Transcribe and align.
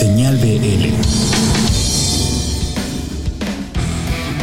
Señal 0.00 0.38
BL. 0.38 0.88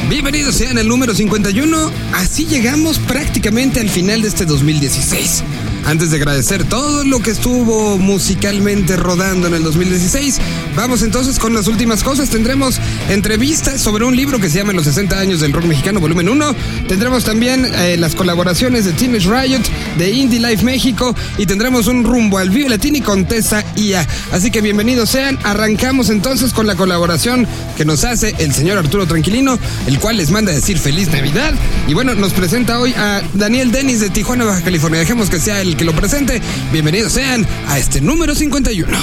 Bienvenidos 0.08 0.54
sean 0.54 0.78
al 0.78 0.88
número 0.88 1.16
51. 1.16 1.92
Así 2.14 2.46
llegamos 2.46 3.00
prácticamente 3.00 3.80
al 3.80 3.90
final 3.90 4.22
de 4.22 4.28
este 4.28 4.46
2016. 4.46 5.44
Antes 5.88 6.12
de 6.12 6.18
agradecer 6.18 6.66
todo 6.66 7.06
lo 7.06 7.22
que 7.22 7.32
estuvo 7.32 7.98
musicalmente 7.98 8.98
rodando 8.98 9.48
en 9.48 9.54
el 9.54 9.64
2016, 9.64 10.38
vamos 10.76 11.02
entonces 11.02 11.40
con 11.40 11.54
las 11.54 11.68
últimas 11.68 12.04
cosas. 12.04 12.30
Tendremos 12.30 12.78
entrevistas 13.08 13.80
sobre 13.80 14.04
un 14.04 14.14
libro 14.14 14.38
que 14.38 14.50
se 14.50 14.58
llama 14.58 14.74
Los 14.74 14.84
60 14.84 15.18
años 15.18 15.40
del 15.40 15.54
rock 15.54 15.64
mexicano, 15.64 16.02
volumen 16.02 16.28
1. 16.28 16.56
Tendremos 16.90 17.24
también 17.24 17.66
eh, 17.74 17.96
las 17.96 18.16
colaboraciones 18.16 18.84
de 18.84 18.92
Teenage 18.92 19.30
Riot, 19.30 19.62
de 19.98 20.12
Indie 20.12 20.42
Life 20.42 20.62
México 20.66 21.16
y 21.38 21.46
tendremos 21.46 21.88
un 21.88 22.04
rumbo 22.04 22.38
al 22.38 22.50
Vive 22.50 22.68
Latini 22.68 23.00
con 23.00 23.24
Tessa 23.24 23.64
IA. 23.78 24.06
Así 24.34 24.52
que 24.52 24.60
bienvenidos 24.60 25.10
sean. 25.12 25.40
Arrancamos 25.44 26.10
entonces 26.10 26.52
con 26.52 26.68
la 26.68 26.76
colaboración 26.76 27.48
que 27.78 27.86
nos 27.86 28.04
hace 28.04 28.36
el 28.40 28.54
señor 28.54 28.78
Arturo 28.78 29.08
Tranquilino, 29.08 29.58
el 29.86 30.00
cual 30.00 30.18
les 30.18 30.32
manda 30.32 30.52
decir 30.52 30.80
feliz 30.80 31.08
Navidad. 31.14 31.54
Y 31.88 31.94
bueno, 31.94 32.14
nos 32.14 32.34
presenta 32.34 32.78
hoy 32.78 32.94
a 32.98 33.22
Daniel 33.36 33.72
Dennis 33.72 34.02
de 34.02 34.10
Tijuana, 34.10 34.44
Baja 34.44 34.64
California. 34.64 35.00
Dejemos 35.00 35.30
que 35.30 35.40
sea 35.40 35.62
el 35.62 35.77
que 35.78 35.86
lo 35.86 35.94
presente. 35.94 36.42
Bienvenidos 36.72 37.14
sean 37.14 37.46
a 37.68 37.78
este 37.78 38.02
número 38.02 38.34
51. 38.34 38.98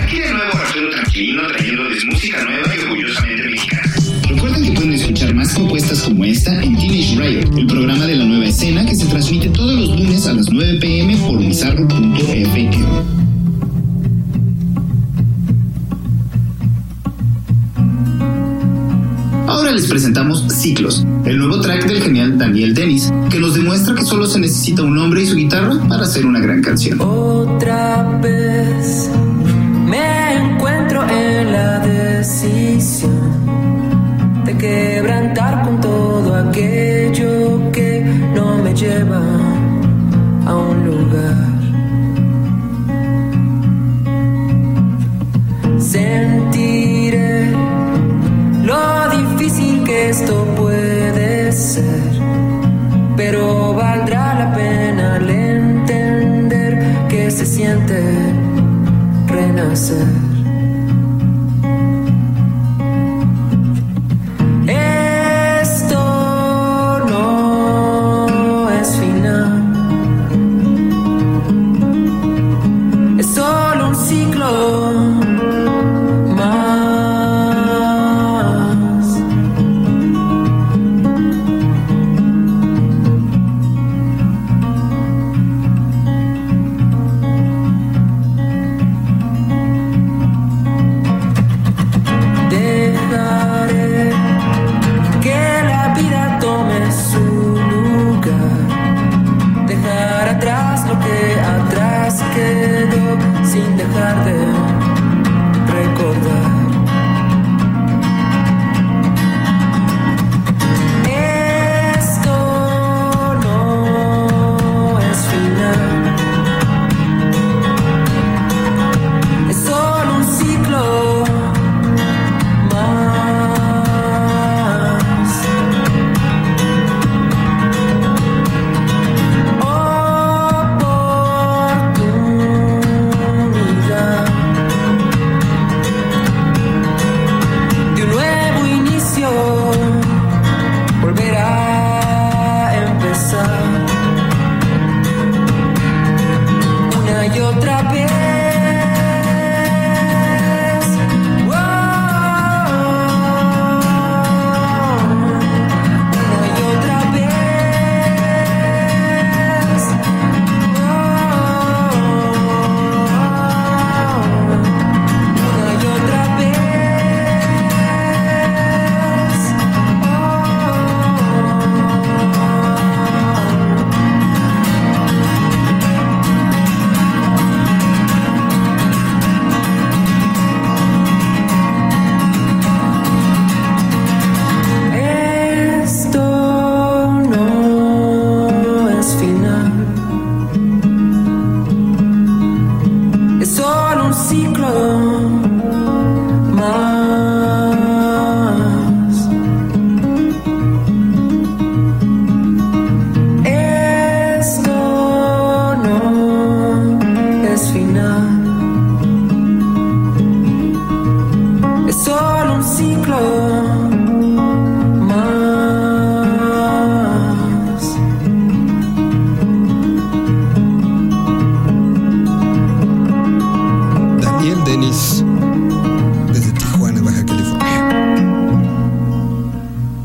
Aquí 0.00 0.18
de 0.18 0.32
nuevo 0.32 0.52
Arturo 0.54 0.90
Tranquilino 0.90 1.46
trayéndoles 1.46 2.04
música 2.06 2.44
nueva 2.44 2.74
y 2.74 2.78
orgullosamente 2.80 3.48
mexicana. 3.48 3.92
Recuerden 4.28 4.64
que 4.64 4.72
pueden 4.72 4.92
escuchar 4.94 5.34
más 5.34 5.54
propuestas 5.54 6.02
como 6.02 6.24
esta 6.24 6.60
en 6.62 6.76
Teenage 6.76 7.16
Riot, 7.16 7.56
el 7.56 7.66
programa 7.66 8.06
de 8.06 8.16
la 8.16 8.24
nueva 8.24 8.46
escena 8.46 8.84
que 8.84 8.96
se 8.96 9.06
transmite 9.06 9.50
todos 9.50 9.78
los 9.78 10.00
lunes 10.00 10.26
a 10.26 10.32
las 10.32 10.50
9 10.50 10.78
pm 10.80 11.16
por 11.18 11.38
bizarro.fm. 11.38 12.70
Ahora 19.46 19.70
les 19.70 19.86
presentamos 19.86 20.44
Ciclos, 20.48 21.04
el 21.24 21.38
nuevo 21.38 21.60
track 21.60 21.86
del 21.86 22.02
genial 22.02 22.36
Daniel 22.36 22.74
Dennis, 22.74 23.12
que 23.30 23.38
nos 23.38 23.54
demuestra 23.54 23.94
que 23.94 24.02
solo 24.02 24.26
se 24.26 24.40
necesita 24.40 24.82
un 24.82 24.98
hombre 24.98 25.22
y 25.22 25.26
su 25.26 25.36
guitarra 25.36 25.74
para 25.88 26.02
hacer 26.02 26.26
una 26.26 26.40
gran 26.40 26.62
canción. 26.62 27.00
Otra 27.00 28.18
vez 28.20 29.10
me 29.86 30.34
encuentro 30.34 31.02
en 31.08 31.52
la 31.52 31.78
decisión 31.78 33.12
de 34.44 34.56
quebrantar 34.56 35.62
con 35.64 35.80
todo 35.80 36.34
aquello 36.34 37.70
que 37.72 38.04
no 38.34 38.58
me 38.58 38.74
lleva 38.74 39.22
a 40.46 40.56
un 40.56 40.84
lugar. 40.84 41.52
Sentiré 45.78 47.52
lo 48.64 49.08
difícil 49.10 49.84
que 49.84 50.10
esto 50.10 50.51
pero 53.24 53.72
valdrá 53.72 54.34
la 54.34 54.52
pena 54.52 55.14
al 55.14 55.30
entender 55.30 56.72
que 57.08 57.30
se 57.30 57.46
siente 57.46 58.02
renacer. 59.28 60.21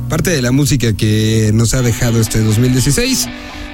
Parte 0.09 0.29
de 0.29 0.41
la 0.41 0.51
música 0.51 0.93
que 0.93 1.51
nos 1.53 1.73
ha 1.73 1.81
dejado 1.81 2.21
este 2.21 2.39
2016 2.39 3.27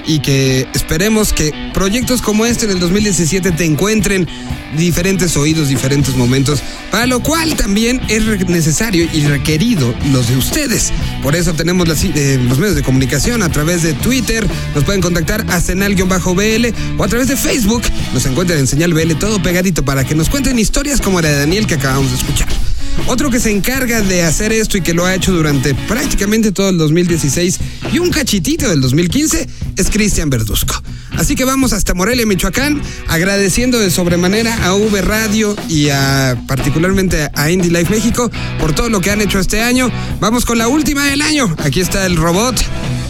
y 0.06 0.20
que 0.20 0.68
esperemos 0.74 1.32
que 1.32 1.54
proyectos 1.74 2.22
como 2.22 2.46
este 2.46 2.66
en 2.66 2.72
el 2.72 2.80
2017 2.80 3.52
te 3.52 3.66
encuentren 3.66 4.28
diferentes 4.76 5.38
oídos, 5.38 5.70
diferentes 5.70 6.16
momentos, 6.16 6.62
para 6.92 7.06
lo 7.06 7.22
cual 7.22 7.56
también 7.56 8.02
es 8.10 8.26
necesario 8.50 9.08
y 9.14 9.22
requerido 9.26 9.94
los 10.12 10.28
de 10.28 10.38
ustedes. 10.38 10.92
Por 11.22 11.36
eso 11.36 11.54
tenemos 11.54 11.88
eh, 12.04 12.40
los 12.48 12.58
medios 12.58 12.76
de 12.76 12.84
comunicación 12.84 13.44
a 13.44 13.50
través 13.50 13.84
de 13.84 13.94
Twitter, 13.94 14.46
nos 14.74 14.84
pueden 14.84 15.02
contactar 15.02 15.46
a 15.50 15.62
senal-bl 15.62 16.74
o 16.98 17.04
a 17.04 17.08
través 17.08 17.28
de 17.28 17.38
Facebook, 17.38 17.84
nos 18.14 18.26
encuentran 18.26 18.60
en 18.60 18.68
señal 18.68 18.94
BL 18.94 19.14
todo 19.20 19.42
pegadito 19.42 19.86
para 19.86 20.04
que 20.04 20.16
nos 20.16 20.30
cuenten 20.30 20.58
historias 20.58 21.00
como 21.00 21.22
la 21.22 21.30
de 21.30 21.38
Daniel 21.38 21.68
que 21.68 21.76
acabamos 21.76 22.10
de 22.10 22.18
escuchar. 22.18 22.63
Otro 23.08 23.30
que 23.30 23.40
se 23.40 23.52
encarga 23.52 24.02
de 24.02 24.24
hacer 24.24 24.52
esto 24.52 24.78
y 24.78 24.82
que 24.82 24.94
lo 24.94 25.06
ha 25.06 25.14
hecho 25.14 25.32
durante 25.32 25.76
prácticamente 25.76 26.52
todo 26.52 26.70
el 26.70 26.78
2016 26.78 27.60
y 27.92 28.00
un 28.00 28.10
cachitito 28.10 28.70
del 28.70 28.82
2015 28.82 29.48
es 29.76 29.90
Cristian 29.90 30.30
Verduzco. 30.30 30.82
Así 31.18 31.36
que 31.36 31.46
vamos 31.46 31.74
hasta 31.74 31.94
Morelia, 31.94 32.26
Michoacán, 32.26 32.82
agradeciendo 33.08 33.80
de 33.80 33.92
sobremanera 33.92 34.66
a 34.66 34.74
V 34.74 35.02
Radio 35.02 35.56
y 35.68 35.90
a 35.90 36.38
particularmente 36.48 37.30
a 37.36 37.52
Indie 37.52 37.72
Life 37.72 37.94
México 37.94 38.32
por 38.60 38.74
todo 38.74 38.90
lo 38.90 39.02
que 39.02 39.12
han 39.12 39.22
hecho 39.22 39.40
este 39.40 39.62
año. 39.62 39.92
Vamos 40.20 40.46
con 40.46 40.58
la 40.58 40.68
última 40.68 41.06
del 41.06 41.22
año. 41.22 41.56
Aquí 41.64 41.82
está 41.82 42.06
el 42.06 42.16
robot. 42.16 42.56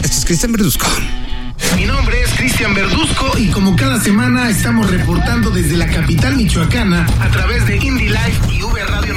Este 0.02 0.16
es 0.18 0.24
Cristian 0.24 0.52
Verduzco. 0.52 0.86
Mi 1.76 1.86
nombre 1.86 2.20
es 2.22 2.30
Cristian 2.34 2.74
Verduzco 2.74 3.38
y 3.38 3.48
como 3.48 3.74
cada 3.76 4.00
semana 4.00 4.50
estamos 4.50 4.90
reportando 4.90 5.50
desde 5.50 5.76
la 5.76 5.86
capital 5.86 6.36
michoacana 6.36 7.06
a 7.20 7.30
través 7.30 7.66
de 7.66 7.76
Indie 7.76 8.10
Life 8.10 8.52
y 8.52 8.62
V 8.62 8.84
Radio 8.84 9.14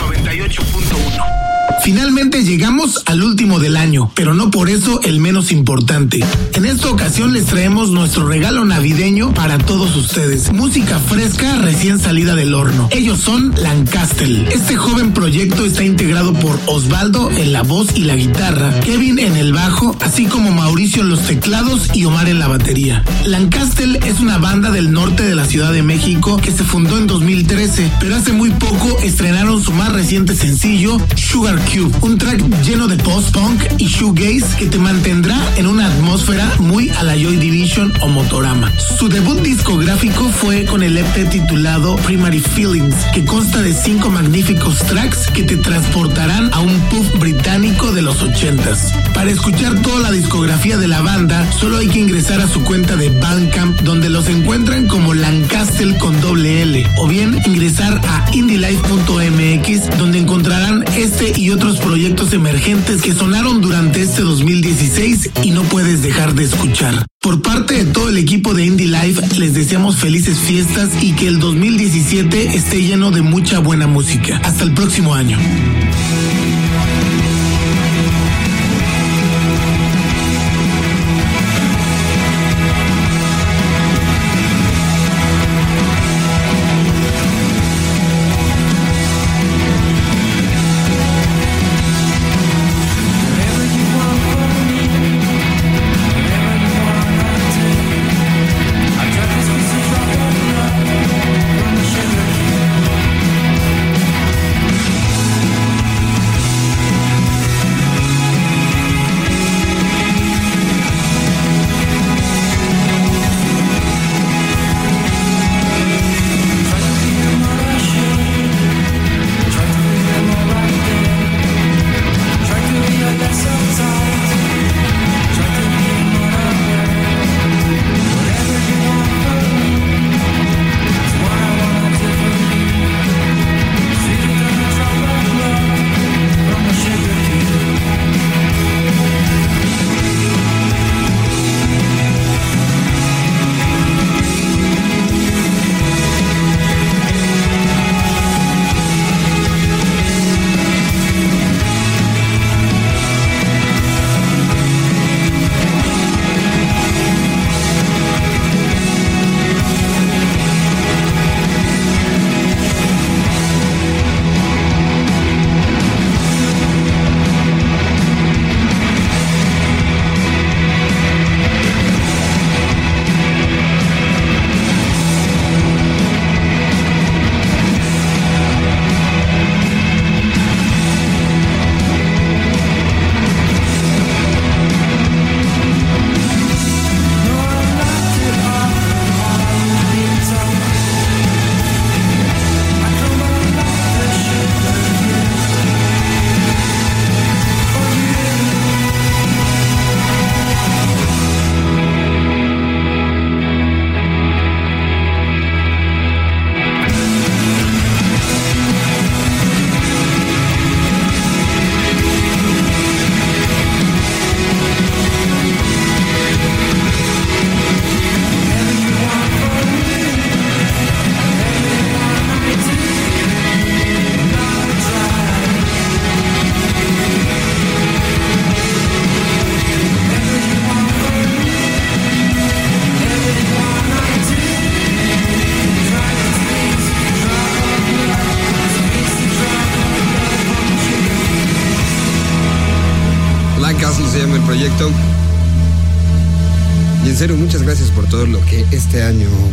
98.1. 0.49 1.46
Finalmente 1.83 2.43
llegamos 2.43 3.03
al 3.05 3.23
último 3.23 3.59
del 3.59 3.77
año, 3.77 4.11
pero 4.13 4.33
no 4.33 4.51
por 4.51 4.69
eso 4.69 4.99
el 5.03 5.19
menos 5.19 5.51
importante. 5.51 6.23
En 6.53 6.65
esta 6.65 6.89
ocasión 6.89 7.33
les 7.33 7.45
traemos 7.45 7.91
nuestro 7.91 8.27
regalo 8.27 8.65
navideño 8.65 9.33
para 9.33 9.57
todos 9.57 9.95
ustedes. 9.95 10.51
Música 10.51 10.99
fresca 10.99 11.57
recién 11.57 11.99
salida 11.99 12.35
del 12.35 12.53
horno. 12.53 12.89
Ellos 12.91 13.19
son 13.19 13.53
Lancaster. 13.61 14.49
Este 14.51 14.75
joven 14.75 15.13
proyecto 15.13 15.65
está 15.65 15.83
integrado 15.83 16.33
por 16.33 16.59
Osvaldo 16.65 17.31
en 17.31 17.53
la 17.53 17.63
voz 17.63 17.89
y 17.95 18.03
la 18.03 18.15
guitarra, 18.15 18.79
Kevin 18.81 19.19
en 19.19 19.37
el 19.37 19.53
bajo, 19.53 19.95
así 20.01 20.25
como 20.25 20.51
Mauricio 20.51 21.03
en 21.03 21.09
los 21.09 21.21
teclados 21.21 21.89
y 21.93 22.05
Omar 22.05 22.27
en 22.27 22.39
la 22.39 22.47
batería. 22.47 23.03
Lancaster 23.25 23.99
es 24.05 24.19
una 24.19 24.37
banda 24.37 24.71
del 24.71 24.91
norte 24.91 25.23
de 25.23 25.35
la 25.35 25.45
Ciudad 25.45 25.71
de 25.71 25.83
México 25.83 26.37
que 26.37 26.51
se 26.51 26.63
fundó 26.63 26.97
en 26.97 27.07
2013, 27.07 27.91
pero 27.99 28.15
hace 28.15 28.33
muy 28.33 28.49
poco 28.51 28.99
estrenaron 29.01 29.63
su 29.63 29.71
más 29.71 29.93
reciente 29.93 30.35
sencillo, 30.35 30.97
Sugar 31.15 31.63
Cube, 31.71 31.93
un 32.01 32.17
track 32.17 32.41
lleno 32.63 32.87
de 32.87 32.97
post-punk 32.97 33.61
y 33.77 33.87
shoegaze 33.87 34.57
que 34.57 34.65
te 34.67 34.79
mantendrá 34.79 35.37
en 35.57 35.67
una 35.67 35.85
atmósfera 35.85 36.49
muy 36.59 36.89
a 36.89 37.03
la 37.03 37.13
Joy 37.13 37.37
Division 37.37 37.93
o 38.01 38.07
Motorama. 38.07 38.71
Su 38.97 39.09
debut 39.09 39.39
discográfico 39.41 40.29
fue 40.29 40.65
con 40.65 40.81
el 40.81 40.97
EP 40.97 41.29
titulado 41.29 41.95
Primary 41.97 42.39
Feelings, 42.39 42.95
que 43.13 43.25
consta 43.25 43.61
de 43.61 43.73
cinco 43.73 44.09
magníficos 44.09 44.79
tracks 44.79 45.29
que 45.31 45.43
te 45.43 45.57
transportarán 45.57 46.49
a 46.53 46.61
un 46.61 46.79
pub 46.89 47.19
británico 47.19 47.91
de 47.91 48.01
los 48.01 48.23
80s. 48.23 49.13
Para 49.13 49.29
escuchar 49.29 49.81
toda 49.81 49.99
la 49.99 50.11
discografía 50.11 50.77
de 50.77 50.87
la 50.87 51.01
banda, 51.01 51.51
solo 51.51 51.77
hay 51.77 51.87
que 51.87 51.99
ingresar 51.99 52.41
a 52.41 52.47
su 52.47 52.63
cuenta 52.63 52.95
de 52.95 53.09
Bandcamp, 53.09 53.81
donde 53.81 54.09
los 54.09 54.27
encuentran 54.29 54.87
como 54.87 55.13
Lancaster 55.13 55.97
con 55.97 56.19
doble 56.21 56.61
L, 56.63 56.87
o 56.97 57.07
bien 57.07 57.39
ingresar 57.45 58.01
a 58.07 58.25
indylife.mx, 58.33 59.97
donde 59.97 60.19
encontrarán 60.19 60.83
este 60.95 61.33
y 61.35 61.51
otros 61.51 61.56
proyectos 61.57 62.33
emergentes 62.33 63.01
que 63.01 63.13
sonaron 63.13 63.61
durante 63.61 64.01
este 64.01 64.21
2016 64.21 65.31
y 65.43 65.51
no 65.51 65.63
puedes 65.63 66.01
dejar 66.01 66.33
de 66.35 66.43
escuchar. 66.43 67.05
Por 67.19 67.41
parte 67.41 67.83
de 67.83 67.85
todo 67.85 68.09
el 68.09 68.17
equipo 68.17 68.53
de 68.53 68.65
Indie 68.65 68.87
Life, 68.87 69.39
les 69.39 69.53
deseamos 69.53 69.97
felices 69.97 70.37
fiestas 70.37 70.89
y 71.01 71.13
que 71.13 71.27
el 71.27 71.39
2017 71.39 72.55
esté 72.55 72.81
lleno 72.81 73.11
de 73.11 73.21
mucha 73.21 73.59
buena 73.59 73.87
música. 73.87 74.39
Hasta 74.43 74.63
el 74.63 74.73
próximo 74.73 75.13
año. 75.13 75.37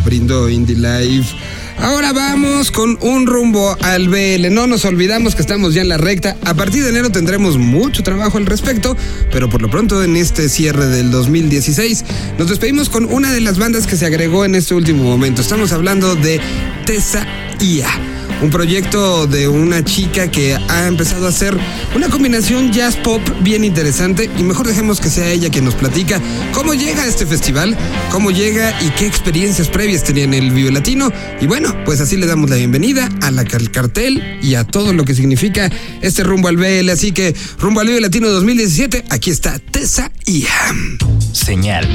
Brindó 0.05 0.49
Indie 0.49 0.77
Life. 0.77 1.35
Ahora 1.79 2.13
vamos 2.13 2.71
con 2.71 2.99
un 3.01 3.27
rumbo 3.27 3.77
al 3.83 4.09
BL. 4.09 4.53
No 4.53 4.67
nos 4.67 4.85
olvidamos 4.85 5.35
que 5.35 5.43
estamos 5.43 5.75
ya 5.75 5.83
en 5.83 5.89
la 5.89 5.97
recta. 5.97 6.37
A 6.45 6.55
partir 6.55 6.83
de 6.83 6.91
enero 6.91 7.11
tendremos 7.11 7.59
mucho 7.59 8.03
trabajo 8.03 8.39
al 8.39 8.47
respecto, 8.47 8.97
pero 9.33 9.49
por 9.49 9.61
lo 9.61 9.71
pronto 9.71 10.03
en 10.03 10.17
este 10.17 10.49
cierre 10.49 10.87
del 10.87 11.11
2016 11.11 12.05
nos 12.39 12.49
despedimos 12.49 12.89
con 12.89 13.07
una 13.07 13.33
de 13.33 13.41
las 13.41 13.59
bandas 13.59 13.87
que 13.87 13.97
se 13.97 14.07
agregó 14.07 14.45
en 14.45 14.55
este 14.55 14.75
último 14.75 15.03
momento. 15.03 15.43
Estamos 15.43 15.73
hablando 15.73 16.15
de 16.15 16.41
Tessa 16.87 17.27
Ia 17.61 18.14
un 18.43 18.51
proyecto 18.51 19.27
de 19.27 19.49
una 19.49 19.85
chica 19.85 20.31
que 20.31 20.55
ha 20.55 20.87
empezado 20.87 21.27
a 21.27 21.29
hacer 21.31 21.57
una 21.95 22.09
combinación 22.09 22.73
jazz 22.73 22.97
pop 22.97 23.23
bien 23.41 23.65
interesante 23.65 24.29
y 24.37 24.43
mejor 24.43 24.67
dejemos 24.67 25.01
que 25.01 25.09
sea 25.09 25.31
ella 25.31 25.51
quien 25.51 25.65
nos 25.65 25.75
platica 25.75 26.21
cómo 26.53 26.75
llega 26.75 27.05
a 27.05 27.07
este 27.07 27.25
festival, 27.25 27.77
cómo 28.11 28.31
llega 28.31 28.75
y 28.83 28.91
qué 28.91 29.07
experiencias 29.07 29.69
previas 29.69 30.05
tenía 30.05 30.25
en 30.25 30.35
el 30.35 30.51
Vive 30.51 30.73
Latino 30.73 31.13
y 31.41 31.47
bueno, 31.47 31.75
pues 31.85 32.01
así 32.01 32.17
le 32.17 32.27
damos 32.27 32.51
la 32.51 32.57
bienvenida 32.57 33.09
a 33.23 33.31
la 33.31 33.45
al 33.55 33.71
cartel 33.71 34.39
y 34.43 34.55
a 34.55 34.65
todo 34.65 34.93
lo 34.93 35.05
que 35.05 35.15
significa 35.15 35.71
este 36.01 36.25
rumbo 36.25 36.49
al 36.49 36.57
BL, 36.57 36.89
así 36.91 37.13
que 37.13 37.35
rumbo 37.59 37.81
al 37.81 37.89
Vive 37.89 38.01
Latino 38.01 38.29
2017, 38.29 39.05
aquí 39.11 39.31
está 39.31 39.59
Tessa 39.59 40.11
Iam. 40.27 40.99
Señal. 41.33 41.89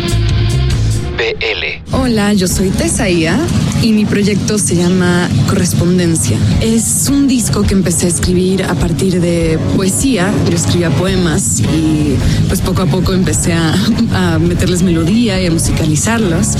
Hola, 1.91 2.31
yo 2.33 2.47
soy 2.47 2.69
Tesaía 2.69 3.37
y 3.81 3.91
mi 3.91 4.05
proyecto 4.05 4.57
se 4.57 4.77
llama 4.77 5.27
Correspondencia. 5.49 6.37
Es 6.61 7.09
un 7.09 7.27
disco 7.27 7.63
que 7.63 7.73
empecé 7.73 8.05
a 8.05 8.09
escribir 8.09 8.63
a 8.63 8.73
partir 8.75 9.19
de 9.19 9.59
poesía. 9.75 10.31
Yo 10.49 10.55
escribía 10.55 10.89
poemas 10.91 11.59
y 11.59 12.15
pues 12.47 12.61
poco 12.61 12.83
a 12.83 12.85
poco 12.85 13.11
empecé 13.11 13.51
a, 13.51 13.73
a 14.13 14.39
meterles 14.39 14.81
melodía 14.81 15.41
y 15.41 15.47
a 15.47 15.51
musicalizarlos 15.51 16.55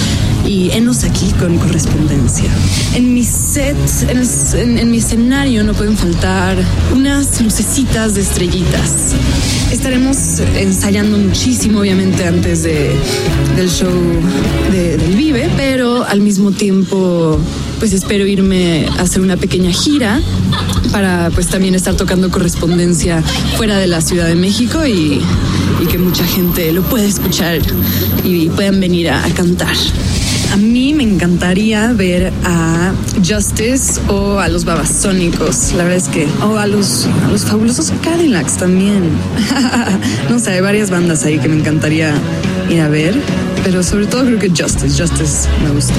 y 0.46 0.72
enos 0.72 1.06
aquí 1.06 1.32
con 1.40 1.58
correspondencia. 1.58 2.50
En 2.96 3.14
mi 3.14 3.24
set, 3.24 3.78
en, 4.10 4.24
en, 4.60 4.78
en, 4.78 4.92
mi 4.92 4.98
escenario 4.98 5.64
no 5.64 5.74
pueden 5.74 5.96
faltar 5.96 6.58
unas 6.94 7.40
lucecitas 7.42 8.16
de 8.16 8.22
estrellitas. 8.22 9.16
Estaremos 9.72 10.40
ensayando 10.56 11.18
muchísimo, 11.18 11.80
obviamente, 11.80 12.26
antes 12.26 12.64
de, 12.64 12.92
del 13.56 13.70
show 13.70 13.92
de, 14.72 14.98
del 14.98 15.16
Vive, 15.16 15.50
pero 15.56 16.04
al 16.04 16.22
mismo 16.22 16.52
tiempo 16.52 17.40
pues 17.80 17.94
espero 17.94 18.28
irme 18.28 18.88
a 18.98 19.04
hacer 19.04 19.22
una 19.22 19.38
pequeña 19.38 19.72
gira 19.72 20.22
para 20.92 21.32
pues 21.34 21.48
también 21.48 21.76
estar 21.76 21.96
tocando 21.96 22.30
correspondencia 22.30 23.24
fuera 23.56 23.78
de 23.78 23.88
la 23.88 24.02
Ciudad 24.02 24.28
de 24.28 24.36
México 24.36 24.86
y, 24.86 25.22
que 25.90 25.98
mucha 25.98 26.24
gente 26.26 26.72
lo 26.72 26.84
pueda 26.84 27.06
escuchar 27.06 27.60
y 28.24 28.50
puedan 28.50 28.80
venir 28.80 29.10
a 29.10 29.24
cantar. 29.34 29.76
A 30.52 30.58
mí 30.58 30.94
me 30.94 31.04
encantaría 31.04 31.94
ver 31.94 32.34
a 32.44 32.92
Justice 33.18 34.02
o 34.08 34.40
a 34.40 34.48
los 34.48 34.66
Babasónicos, 34.66 35.74
la 35.74 35.84
verdad 35.84 35.98
es 35.98 36.10
que, 36.10 36.28
o 36.44 36.58
a 36.58 36.66
los, 36.66 37.08
a 37.26 37.28
los 37.30 37.46
fabulosos 37.46 37.94
Cadillacs 38.02 38.58
también. 38.58 39.10
no 40.30 40.40
sé, 40.40 40.52
hay 40.54 40.62
varias 40.62 40.90
bandas 40.90 41.24
ahí 41.24 41.38
que 41.38 41.48
me 41.48 41.58
encantaría 41.58 42.14
ir 42.70 42.82
a 42.82 42.90
ver, 42.90 43.16
pero 43.64 43.84
sobre 43.84 44.08
todo 44.08 44.26
creo 44.26 44.40
que 44.40 44.50
Justice, 44.50 45.02
Justice 45.02 45.48
me 45.64 45.72
gusta. 45.72 45.96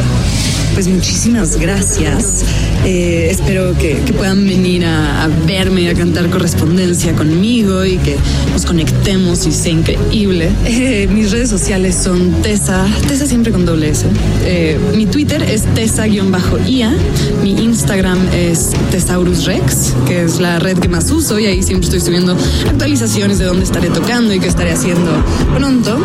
Pues 0.75 0.87
muchísimas 0.89 1.57
gracias. 1.57 2.45
Eh, 2.85 3.29
espero 3.31 3.77
que, 3.77 3.97
puedan 4.17 4.47
venir 4.47 4.85
a, 4.87 5.25
a, 5.25 5.29
verme, 5.47 5.91
a 5.91 5.95
cantar 5.95 6.31
correspondencia 6.31 7.15
conmigo 7.15 7.85
y 7.85 7.99
que 7.99 8.17
nos 8.53 8.65
conectemos 8.65 9.47
y 9.47 9.53
sea 9.53 9.73
increíble. 9.73 10.51
Eh, 10.65 11.09
mis 11.13 11.31
redes 11.31 11.51
sociales 11.51 11.97
son 12.03 12.43
Tessa, 12.43 12.87
Tessa 13.07 13.27
siempre 13.27 13.53
con 13.53 13.67
doble 13.67 13.91
S. 13.91 14.07
Eh, 14.45 14.79
mi 14.97 15.07
Twitter 15.07 15.43
es 15.43 15.65
Tessa-IA. 15.75 16.93
Mi 17.43 17.51
Instagram 17.53 18.19
es 18.33 18.71
Tesaurus 18.91 19.45
Rex, 19.45 19.95
que 20.07 20.25
es 20.25 20.41
la 20.41 20.59
red 20.59 20.79
que 20.79 20.89
más 20.89 21.11
uso 21.11 21.39
y 21.39 21.47
ahí 21.47 21.63
siempre 21.63 21.87
estoy 21.87 22.01
subiendo 22.01 22.37
actualizaciones 22.69 23.39
de 23.39 23.45
dónde 23.45 23.65
estaré 23.65 23.91
tocando 23.91 24.33
y 24.33 24.41
qué 24.41 24.49
estaré 24.49 24.73
haciendo 24.73 25.11
pronto. 25.57 25.99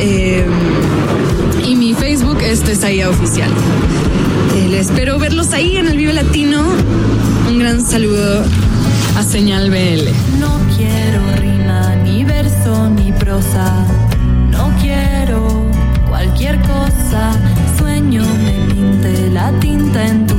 Eh, 0.00 0.23
y 1.64 1.76
mi 1.76 1.94
Facebook 1.94 2.38
es 2.42 2.62
Tesaía 2.62 3.08
Oficial. 3.08 3.50
Eh, 4.56 4.76
espero 4.78 5.18
verlos 5.18 5.52
ahí 5.52 5.76
en 5.76 5.88
el 5.88 5.96
Vive 5.96 6.12
Latino. 6.12 6.62
Un 7.48 7.58
gran 7.58 7.80
saludo 7.80 8.44
a 9.16 9.22
Señal 9.22 9.70
BL. 9.70 10.08
No 10.40 10.58
quiero 10.76 11.20
rima, 11.40 11.94
ni 11.96 12.24
verso, 12.24 12.90
ni 12.90 13.12
prosa. 13.12 13.86
No 14.50 14.74
quiero 14.80 15.66
cualquier 16.08 16.60
cosa. 16.62 17.32
Sueño 17.78 18.24
me 18.44 18.74
pinte 18.74 19.30
la 19.30 19.52
tinta 19.60 20.06
en 20.06 20.26
tus 20.26 20.33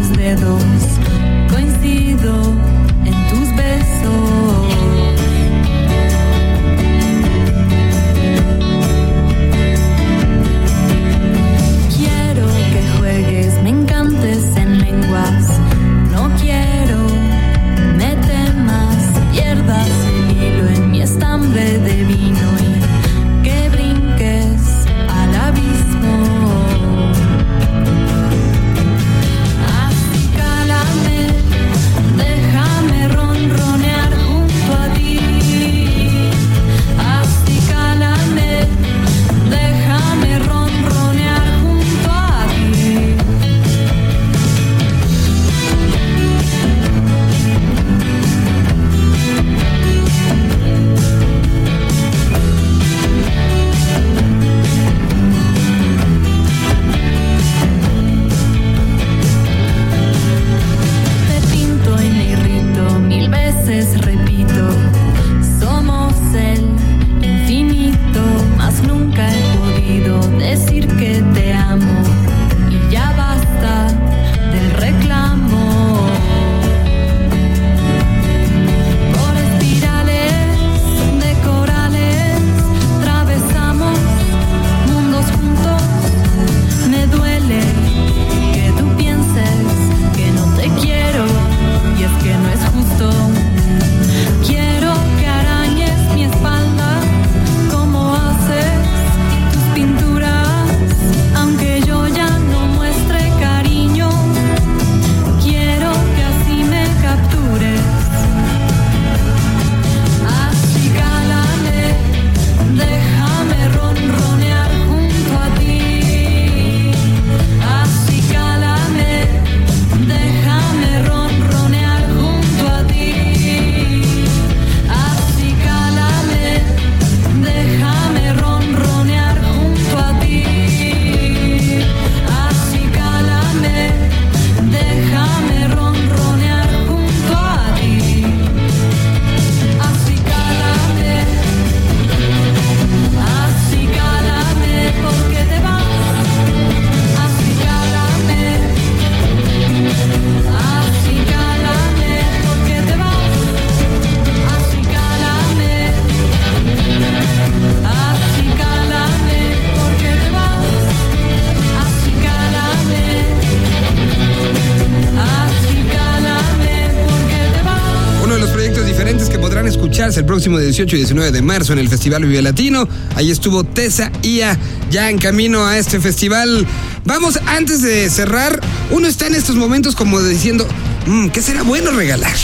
el 170.17 170.25
próximo 170.25 170.57
18 170.59 170.95
y 170.95 170.99
19 170.99 171.31
de 171.31 171.41
marzo 171.41 171.73
en 171.73 171.79
el 171.79 171.89
Festival 171.89 172.25
Vive 172.25 172.41
Latino. 172.41 172.87
Ahí 173.15 173.31
estuvo 173.31 173.63
Tessa 173.63 174.11
Ia 174.21 174.57
ya 174.89 175.09
en 175.09 175.17
camino 175.17 175.65
a 175.65 175.77
este 175.77 175.99
festival. 175.99 176.65
Vamos, 177.05 177.39
antes 177.45 177.81
de 177.81 178.09
cerrar, 178.09 178.59
uno 178.91 179.07
está 179.07 179.27
en 179.27 179.35
estos 179.35 179.55
momentos 179.55 179.95
como 179.95 180.21
diciendo, 180.21 180.67
"Mm, 181.05 181.29
¿qué 181.29 181.41
será 181.41 181.63
bueno 181.63 181.91
regalar? 181.91 182.35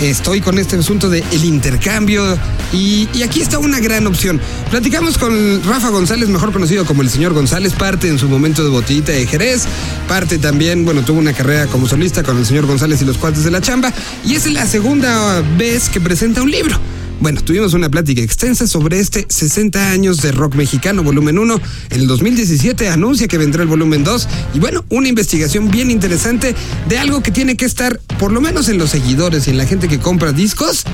Estoy 0.00 0.40
con 0.40 0.58
este 0.58 0.76
asunto 0.76 1.08
del 1.10 1.22
el 1.32 1.44
intercambio 1.44 2.36
y, 2.72 3.08
y 3.14 3.22
aquí 3.22 3.40
está 3.40 3.58
una 3.58 3.78
gran 3.78 4.06
opción. 4.06 4.40
Platicamos 4.70 5.18
con 5.18 5.62
Rafa 5.64 5.90
González, 5.90 6.28
mejor 6.28 6.52
conocido 6.52 6.84
como 6.86 7.02
el 7.02 7.10
señor 7.10 7.34
González, 7.34 7.74
parte 7.74 8.08
en 8.08 8.18
su 8.18 8.28
momento 8.28 8.64
de 8.64 8.70
botellita 8.70 9.12
de 9.12 9.26
Jerez, 9.26 9.64
parte 10.08 10.38
también, 10.38 10.84
bueno, 10.84 11.02
tuvo 11.04 11.18
una 11.18 11.32
carrera 11.34 11.66
como 11.66 11.86
solista 11.86 12.22
con 12.22 12.38
el 12.38 12.46
señor 12.46 12.66
González 12.66 13.00
y 13.02 13.04
los 13.04 13.18
cuates 13.18 13.44
de 13.44 13.50
la 13.50 13.60
chamba 13.60 13.92
y 14.24 14.34
es 14.34 14.50
la 14.50 14.66
segunda 14.66 15.42
vez 15.56 15.88
que 15.88 16.00
presenta 16.00 16.42
un 16.42 16.50
libro. 16.50 16.80
Bueno, 17.20 17.40
tuvimos 17.40 17.72
una 17.74 17.88
plática 17.88 18.20
extensa 18.20 18.66
sobre 18.66 18.98
este 18.98 19.26
60 19.28 19.90
años 19.90 20.18
de 20.22 20.32
rock 20.32 20.54
mexicano, 20.54 21.02
volumen 21.02 21.38
1. 21.38 21.60
En 21.90 22.00
el 22.00 22.06
2017 22.06 22.88
anuncia 22.88 23.28
que 23.28 23.38
vendrá 23.38 23.62
el 23.62 23.68
volumen 23.68 24.02
2. 24.02 24.28
Y 24.54 24.58
bueno, 24.58 24.84
una 24.88 25.08
investigación 25.08 25.70
bien 25.70 25.90
interesante 25.90 26.54
de 26.88 26.98
algo 26.98 27.22
que 27.22 27.30
tiene 27.30 27.56
que 27.56 27.64
estar, 27.64 28.00
por 28.18 28.32
lo 28.32 28.40
menos 28.40 28.68
en 28.68 28.78
los 28.78 28.90
seguidores 28.90 29.46
y 29.46 29.50
en 29.50 29.58
la 29.58 29.66
gente 29.66 29.88
que 29.88 29.98
compra 29.98 30.32
discos, 30.32 30.84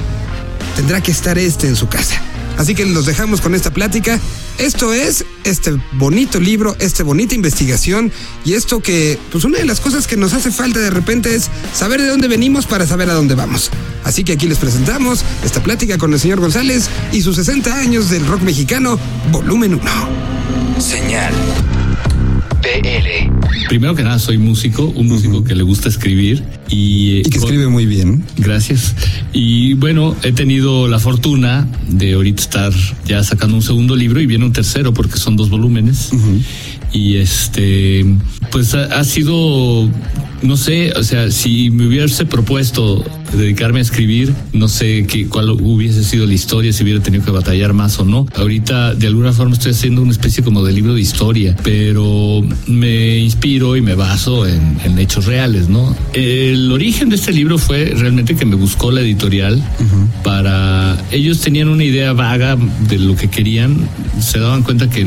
tendrá 0.77 1.01
que 1.01 1.11
estar 1.11 1.39
este 1.39 1.67
en 1.67 1.77
su 1.77 1.89
casa. 1.89 2.21
Así 2.59 2.75
que 2.75 2.85
los 2.85 3.07
dejamos 3.07 3.41
con 3.41 3.55
esta 3.55 3.73
plática. 3.73 4.21
Esto 4.59 4.93
es 4.93 5.25
este 5.45 5.81
bonito 5.93 6.41
libro, 6.41 6.77
esta 6.81 7.05
bonita 7.05 7.37
investigación 7.37 8.13
y 8.45 8.55
esto 8.55 8.81
que, 8.81 9.19
pues 9.31 9.45
una 9.45 9.59
de 9.59 9.65
las 9.65 9.81
cosas 9.81 10.09
que 10.09 10.17
nos 10.17 10.35
hace 10.35 10.51
falta 10.51 10.81
de 10.81 10.91
repente 10.91 11.35
es 11.35 11.49
saber 11.73 12.03
de 12.03 12.09
dónde 12.09 12.27
venimos 12.27 12.67
para 12.67 12.87
saber 12.87 13.09
a 13.09 13.15
dónde 13.15 13.37
vamos. 13.37 13.71
Así 14.05 14.25
que 14.25 14.33
aquí 14.33 14.49
les 14.49 14.59
presentamos 14.59 15.25
esta 15.45 15.63
plática 15.63 15.97
con 15.97 16.13
el 16.13 16.19
señor 16.19 16.41
González 16.41 16.91
y 17.13 17.23
sus 17.23 17.37
60 17.37 17.75
años 17.77 18.11
del 18.11 18.27
rock 18.27 18.43
mexicano, 18.43 18.99
volumen 19.31 19.75
1. 19.75 19.83
Señal. 20.81 21.33
PL. 22.63 23.31
Primero 23.69 23.95
que 23.95 24.03
nada, 24.03 24.19
soy 24.19 24.39
músico, 24.39 24.85
un 24.85 25.09
músico 25.09 25.45
que 25.45 25.55
le 25.55 25.63
gusta 25.63 25.89
escribir 25.89 26.43
y, 26.69 27.19
Y 27.19 27.23
que 27.23 27.39
escribe 27.39 27.69
muy 27.69 27.87
bien. 27.87 28.25
Gracias. 28.37 28.95
Y 29.33 29.75
bueno, 29.75 30.17
he 30.23 30.33
tenido 30.33 30.89
la 30.89 30.99
fortuna 30.99 31.69
de 31.89 32.15
ahorita 32.15 32.43
estar 32.43 32.73
ya 33.05 33.23
sacando 33.23 33.57
un 33.57 33.63
segundo 33.63 33.95
libro 33.97 34.21
y 34.21 34.27
viene 34.27 34.45
un 34.45 34.53
tercero 34.53 34.93
porque 34.93 35.19
son 35.19 35.37
dos 35.37 35.51
volúmenes. 35.51 36.11
Y 36.93 37.17
este, 37.17 38.05
pues 38.51 38.75
ha, 38.75 38.85
ha 38.85 39.05
sido, 39.05 39.89
no 40.43 40.57
sé, 40.57 40.93
o 40.93 41.03
sea, 41.03 41.31
si 41.31 41.71
me 41.71 41.87
hubiese 41.87 42.27
propuesto 42.27 43.05
dedicarme 43.33 43.81
a 43.81 43.83
escribir, 43.83 44.33
no 44.53 44.69
sé 44.69 45.07
qué, 45.07 45.27
cuál 45.27 45.51
hubiese 45.51 46.03
sido 46.05 46.27
la 46.27 46.35
historia, 46.35 46.73
si 46.73 46.83
hubiera 46.83 47.03
tenido 47.03 47.25
que 47.25 47.31
batallar 47.31 47.73
más 47.73 47.99
o 47.99 48.05
no. 48.05 48.27
Ahorita, 48.35 48.95
de 48.95 49.07
alguna 49.07 49.33
forma, 49.33 49.55
estoy 49.55 49.73
haciendo 49.73 50.03
una 50.03 50.13
especie 50.13 50.43
como 50.43 50.65
de 50.65 50.73
libro 50.73 50.95
de 50.95 51.01
historia, 51.01 51.57
pero 51.63 52.43
me 52.67 53.19
inspiro 53.19 53.77
y 53.77 53.81
me 53.81 53.95
baso 53.95 54.47
en, 54.47 54.79
en 54.85 54.99
hechos 54.99 55.27
reales, 55.27 55.69
¿no? 55.69 55.95
El 56.15 56.71
origen 56.73 57.09
de 57.09 57.17
este 57.17 57.33
libro 57.33 57.59
fue 57.59 57.93
realmente 57.97 58.35
que 58.35 58.45
me 58.45 58.57
buscó 58.57 58.91
la 58.91 59.01
editorial 59.01 59.63
para. 60.23 60.78
Ellos 61.11 61.41
tenían 61.41 61.69
una 61.69 61.85
idea 61.85 62.13
vaga 62.13 62.57
de 62.89 62.99
lo 62.99 63.17
que 63.17 63.29
querían, 63.29 63.89
se 64.21 64.39
daban 64.39 64.63
cuenta 64.63 64.89
que 64.89 65.07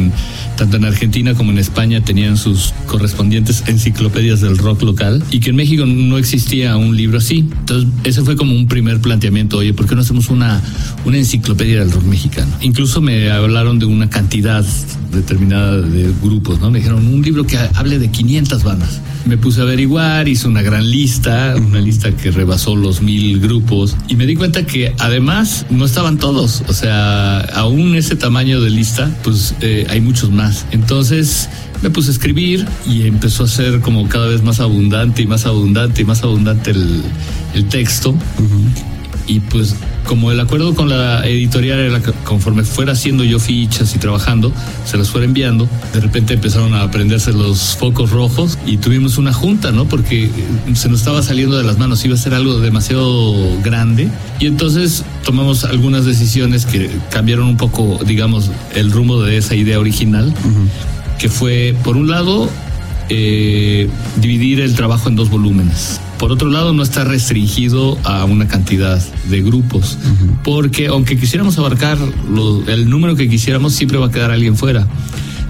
tanto 0.57 0.77
en 0.77 0.85
Argentina 0.85 1.33
como 1.33 1.51
en 1.51 1.57
España 1.57 2.01
tenían 2.01 2.37
sus 2.37 2.73
correspondientes 2.85 3.63
enciclopedias 3.67 4.41
del 4.41 4.57
rock 4.57 4.83
local 4.83 5.23
y 5.31 5.39
que 5.39 5.49
en 5.51 5.55
México 5.55 5.85
no 5.85 6.17
existía 6.17 6.77
un 6.77 6.95
libro 6.95 7.17
así. 7.17 7.39
Entonces, 7.39 7.89
ese 8.03 8.21
fue 8.21 8.35
como 8.35 8.53
un 8.53 8.67
primer 8.67 8.99
planteamiento, 8.99 9.57
oye, 9.57 9.73
¿por 9.73 9.87
qué 9.87 9.95
no 9.95 10.01
hacemos 10.01 10.29
una, 10.29 10.61
una 11.05 11.17
enciclopedia 11.17 11.79
del 11.79 11.91
rock 11.91 12.03
mexicano? 12.03 12.51
Incluso 12.61 13.01
me 13.01 13.31
hablaron 13.31 13.79
de 13.79 13.85
una 13.85 14.09
cantidad 14.09 14.65
determinada 15.11 15.81
de 15.81 16.11
grupos, 16.21 16.59
¿no? 16.59 16.71
Me 16.71 16.79
dijeron 16.79 17.05
un 17.07 17.21
libro 17.21 17.45
que 17.45 17.57
hable 17.57 17.99
de 17.99 18.09
500 18.09 18.63
bandas. 18.63 19.01
Me 19.25 19.37
puse 19.37 19.59
a 19.59 19.63
averiguar, 19.63 20.27
hice 20.27 20.47
una 20.47 20.61
gran 20.61 20.89
lista, 20.89 21.55
una 21.57 21.79
lista 21.79 22.11
que 22.11 22.31
rebasó 22.31 22.75
los 22.75 23.01
mil 23.01 23.39
grupos 23.39 23.95
y 24.07 24.15
me 24.15 24.25
di 24.25 24.35
cuenta 24.35 24.65
que 24.65 24.95
además 24.99 25.65
no 25.69 25.85
estaban 25.85 26.17
todos, 26.17 26.63
o 26.67 26.73
sea, 26.73 27.41
aún 27.53 27.95
ese 27.95 28.15
tamaño 28.15 28.61
de 28.61 28.69
lista, 28.69 29.11
pues 29.23 29.55
eh, 29.61 29.85
hay 29.89 30.01
muchos 30.01 30.31
más. 30.31 30.65
Entonces 30.71 31.49
me 31.81 31.89
puse 31.89 32.09
a 32.09 32.13
escribir 32.13 32.65
y 32.85 33.07
empezó 33.07 33.43
a 33.43 33.47
ser 33.47 33.81
como 33.81 34.07
cada 34.07 34.27
vez 34.27 34.43
más 34.43 34.59
abundante 34.59 35.21
y 35.21 35.27
más 35.27 35.45
abundante 35.45 36.01
y 36.01 36.05
más 36.05 36.23
abundante 36.23 36.71
el, 36.71 37.01
el 37.53 37.65
texto. 37.65 38.15
Y 39.31 39.39
pues 39.39 39.75
como 40.05 40.29
el 40.29 40.41
acuerdo 40.41 40.75
con 40.75 40.89
la 40.89 41.25
editorial 41.25 41.79
era 41.79 42.01
que 42.01 42.11
conforme 42.25 42.65
fuera 42.65 42.91
haciendo 42.91 43.23
yo 43.23 43.39
fichas 43.39 43.95
y 43.95 43.97
trabajando, 43.97 44.51
se 44.83 44.97
las 44.97 45.09
fuera 45.09 45.23
enviando, 45.25 45.69
de 45.93 46.01
repente 46.01 46.33
empezaron 46.33 46.73
a 46.73 46.91
prenderse 46.91 47.31
los 47.31 47.77
focos 47.77 48.09
rojos 48.09 48.57
y 48.65 48.75
tuvimos 48.75 49.17
una 49.17 49.31
junta, 49.31 49.71
¿no? 49.71 49.85
Porque 49.85 50.29
se 50.73 50.89
nos 50.89 50.99
estaba 50.99 51.23
saliendo 51.23 51.57
de 51.57 51.63
las 51.63 51.77
manos, 51.77 52.03
iba 52.03 52.15
a 52.15 52.17
ser 52.17 52.33
algo 52.33 52.59
demasiado 52.59 53.57
grande 53.61 54.09
y 54.37 54.47
entonces 54.47 55.05
tomamos 55.23 55.63
algunas 55.63 56.03
decisiones 56.03 56.65
que 56.65 56.89
cambiaron 57.09 57.47
un 57.47 57.55
poco, 57.55 58.01
digamos, 58.05 58.51
el 58.75 58.91
rumbo 58.91 59.23
de 59.23 59.37
esa 59.37 59.55
idea 59.55 59.79
original, 59.79 60.33
que 61.19 61.29
fue, 61.29 61.73
por 61.85 61.95
un 61.95 62.09
lado, 62.09 62.49
eh, 63.07 63.87
dividir 64.17 64.59
el 64.59 64.75
trabajo 64.75 65.07
en 65.07 65.15
dos 65.15 65.29
volúmenes. 65.29 66.01
Por 66.21 66.31
otro 66.31 66.49
lado, 66.49 66.71
no 66.71 66.83
está 66.83 67.03
restringido 67.03 67.97
a 68.03 68.25
una 68.25 68.47
cantidad 68.47 69.01
de 69.29 69.41
grupos, 69.41 69.97
porque 70.43 70.85
aunque 70.85 71.17
quisiéramos 71.17 71.57
abarcar 71.57 71.97
lo- 72.31 72.63
el 72.69 72.87
número 72.91 73.15
que 73.15 73.27
quisiéramos, 73.27 73.73
siempre 73.73 73.97
va 73.97 74.05
a 74.05 74.11
quedar 74.11 74.29
alguien 74.29 74.55
fuera. 74.55 74.87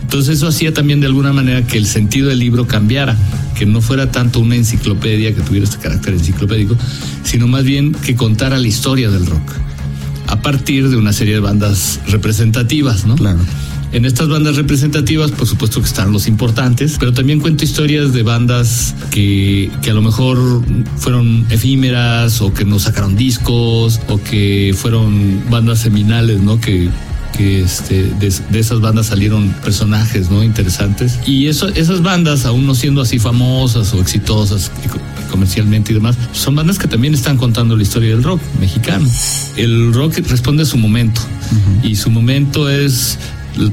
Entonces 0.01 0.37
eso 0.37 0.47
hacía 0.47 0.73
también 0.73 1.01
de 1.01 1.07
alguna 1.07 1.33
manera 1.33 1.67
que 1.67 1.77
el 1.77 1.85
sentido 1.85 2.29
del 2.29 2.39
libro 2.39 2.67
cambiara, 2.67 3.17
que 3.57 3.65
no 3.65 3.81
fuera 3.81 4.11
tanto 4.11 4.39
una 4.39 4.55
enciclopedia, 4.55 5.35
que 5.35 5.41
tuviera 5.41 5.65
este 5.65 5.77
carácter 5.77 6.13
enciclopédico, 6.13 6.77
sino 7.23 7.47
más 7.47 7.65
bien 7.65 7.91
que 7.91 8.15
contara 8.15 8.57
la 8.57 8.67
historia 8.67 9.09
del 9.09 9.25
rock, 9.25 9.51
a 10.27 10.41
partir 10.41 10.87
de 10.89 10.95
una 10.95 11.11
serie 11.11 11.33
de 11.33 11.41
bandas 11.41 11.99
representativas, 12.07 13.05
¿no? 13.05 13.15
Claro. 13.15 13.39
En 13.93 14.05
estas 14.05 14.29
bandas 14.29 14.55
representativas, 14.55 15.31
por 15.31 15.47
supuesto 15.47 15.81
que 15.81 15.87
están 15.87 16.13
los 16.13 16.27
importantes, 16.27 16.95
pero 16.97 17.11
también 17.11 17.41
cuento 17.41 17.65
historias 17.65 18.13
de 18.13 18.23
bandas 18.23 18.95
que, 19.11 19.69
que 19.81 19.91
a 19.91 19.93
lo 19.93 20.01
mejor 20.01 20.37
fueron 20.95 21.45
efímeras 21.49 22.41
o 22.41 22.53
que 22.53 22.63
no 22.63 22.79
sacaron 22.79 23.17
discos 23.17 23.99
o 24.07 24.17
que 24.21 24.73
fueron 24.77 25.43
bandas 25.49 25.79
seminales, 25.79 26.39
¿no? 26.41 26.61
Que, 26.61 26.89
que 27.37 27.61
este, 27.61 28.03
de, 28.03 28.33
de 28.49 28.59
esas 28.59 28.79
bandas 28.79 29.07
salieron 29.07 29.49
personajes, 29.63 30.31
¿no? 30.31 30.41
Interesantes. 30.41 31.19
Y 31.25 31.47
eso, 31.47 31.67
esas 31.69 32.01
bandas, 32.01 32.45
aún 32.45 32.65
no 32.65 32.75
siendo 32.75 33.01
así 33.01 33.19
famosas 33.19 33.93
o 33.93 33.99
exitosas 33.99 34.71
comercialmente 35.29 35.91
y 35.91 35.95
demás, 35.95 36.17
son 36.31 36.55
bandas 36.55 36.79
que 36.79 36.87
también 36.87 37.13
están 37.13 37.37
contando 37.37 37.75
la 37.75 37.83
historia 37.83 38.11
del 38.11 38.23
rock 38.23 38.41
mexicano. 38.59 39.05
El 39.57 39.93
rock 39.93 40.19
responde 40.29 40.63
a 40.63 40.65
su 40.65 40.77
momento 40.77 41.21
y 41.83 41.97
su 41.97 42.09
momento 42.09 42.69
es 42.69 43.17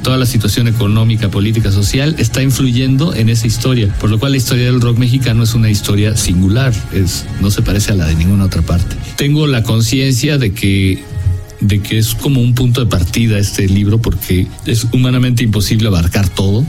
toda 0.02 0.16
la 0.16 0.26
situación 0.26 0.68
económica, 0.68 1.30
política, 1.30 1.70
social 1.72 2.16
está 2.18 2.42
influyendo 2.42 3.14
en 3.14 3.28
esa 3.28 3.46
historia, 3.46 3.92
por 4.00 4.10
lo 4.10 4.18
cual 4.18 4.32
la 4.32 4.38
historia 4.38 4.66
del 4.66 4.80
rock 4.80 4.98
mexicano 4.98 5.42
es 5.42 5.54
una 5.54 5.70
historia 5.70 6.16
singular, 6.16 6.72
es 6.92 7.26
no 7.40 7.50
se 7.50 7.62
parece 7.62 7.92
a 7.92 7.94
la 7.94 8.06
de 8.06 8.14
ninguna 8.14 8.44
otra 8.44 8.62
parte. 8.62 8.96
Tengo 9.16 9.46
la 9.46 9.62
conciencia 9.62 10.38
de 10.38 10.52
que 10.52 11.02
de 11.60 11.80
que 11.80 11.98
es 11.98 12.14
como 12.14 12.40
un 12.40 12.54
punto 12.54 12.84
de 12.84 12.86
partida 12.86 13.36
este 13.36 13.66
libro 13.66 13.98
porque 14.00 14.46
es 14.64 14.86
humanamente 14.92 15.42
imposible 15.42 15.88
abarcar 15.88 16.28
todo. 16.28 16.64